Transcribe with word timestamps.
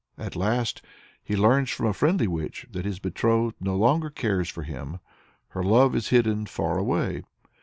At 0.17 0.35
last 0.35 0.81
he 1.23 1.35
learns 1.35 1.69
from 1.69 1.85
a 1.85 1.93
friendly 1.93 2.25
witch 2.25 2.65
that 2.71 2.85
his 2.85 2.97
betrothed 2.97 3.57
no 3.59 3.75
longer 3.75 4.09
cares 4.09 4.49
for 4.49 4.63
him, 4.63 4.99
"her 5.49 5.61
love 5.63 5.93
is 5.95 6.09
hidden 6.09 6.47
far 6.47 6.79
away." 6.79 7.21